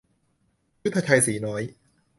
[0.83, 1.61] ยุทธชัย สีน้อย